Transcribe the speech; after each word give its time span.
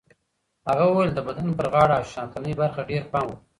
هغه 0.69 0.83
وویل 0.87 1.11
د 1.13 1.19
بدن 1.27 1.47
پر 1.57 1.65
غاړه 1.73 1.93
او 1.99 2.05
شاتنۍ 2.13 2.53
برخه 2.61 2.81
ډېر 2.89 3.03
پام 3.11 3.25
وکړئ. 3.27 3.47